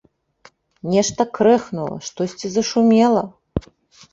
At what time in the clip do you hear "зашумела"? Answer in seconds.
2.55-3.23